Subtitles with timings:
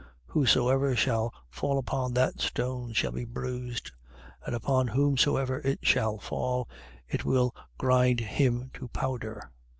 [0.01, 0.07] 20:18.
[0.29, 3.91] Whosoever shall fall upon that stone shall be bruised:
[4.43, 6.67] and upon whomsoever it shall fall,
[7.07, 9.51] it will grind him to powder.